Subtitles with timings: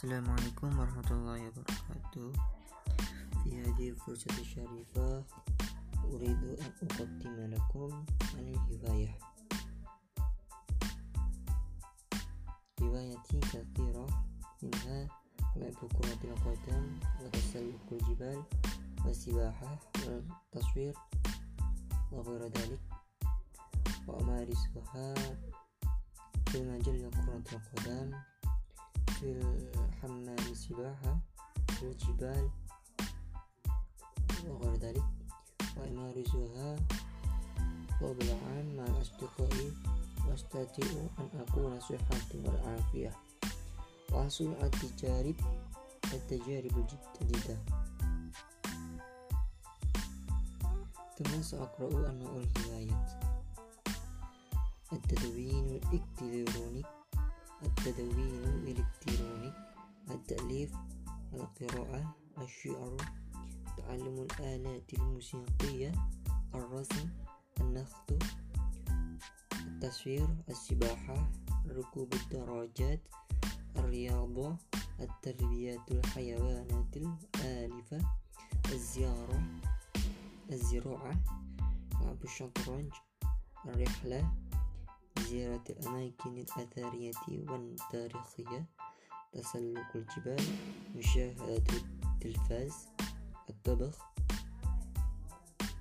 [0.00, 2.32] Assalamualaikum warahmatullahi wabarakatuh.
[3.44, 5.20] Fi hadhihi fursati syarifah
[6.08, 7.92] Uridu an uqaddima lakum
[8.32, 9.12] anil hiwayah
[12.80, 14.08] Hiwayati kathirah
[14.64, 15.04] Minha
[15.60, 18.40] Labu kuratil qadam Watasalukul jibal
[19.04, 19.76] Wasibahah
[20.48, 20.96] Taswir
[22.08, 22.80] Waghira dalik
[24.08, 25.12] Wa amarisuha
[26.48, 28.16] Fi majal kuratil qadam
[29.20, 31.18] في الحمام السباحة
[31.68, 32.50] في الجبال
[34.48, 35.04] وغير ذلك
[35.76, 36.76] وأمارسها
[38.00, 39.72] طول العام مع أصدقائي
[40.28, 43.12] وأستطيع أن أكون صحة والعافية
[44.12, 45.36] وأحصل على التجارب
[46.14, 46.86] التجارب
[47.20, 47.58] الجديدة.
[51.18, 53.10] ثم سأقرأ أنواع الهوايات
[54.92, 56.82] التدوين الإلكتروني
[57.62, 59.29] التدوين الإلكتروني.
[60.30, 60.72] التأليف
[61.34, 62.96] القراءة الشعر.
[63.76, 65.92] تعلم الآلات الموسيقية
[66.54, 67.08] الرسم
[67.60, 68.12] النخط
[69.66, 71.30] التصوير السباحة
[71.68, 73.00] ركوب الدراجات
[73.76, 74.56] الرياضة
[75.00, 77.98] التربية الحيوانات الآلفة
[78.72, 79.42] الزيارة
[80.52, 81.16] الزراعة
[82.00, 82.92] لعب الشطرنج
[83.66, 84.32] الرحلة
[85.18, 88.66] زيارة الأماكن الأثرية والتاريخية.
[89.32, 90.42] تسلق الجبال
[90.96, 91.62] مشاهدة
[92.04, 92.88] التلفاز
[93.50, 93.98] الطبخ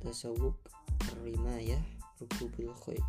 [0.00, 0.56] تسوق
[1.12, 1.82] الرماية
[2.22, 3.02] ركوب الخيل.